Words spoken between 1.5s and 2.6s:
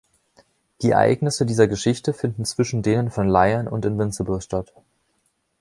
Geschichte finden